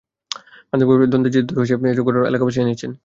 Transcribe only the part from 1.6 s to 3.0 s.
এসব ঘটনা ঘটে বলে এলাকাবাসী জানিয়েছেন।